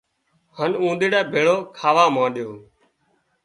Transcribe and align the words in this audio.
هانَ 0.57 0.71
اونۮيڙا 0.81 1.21
ڀيڙو 1.31 1.55
کاوا 1.77 2.05
مانڏيو 2.15 2.49